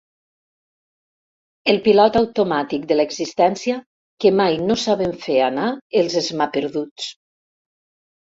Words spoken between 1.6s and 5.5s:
El pilot automàtic de l'existència que mai no saben fer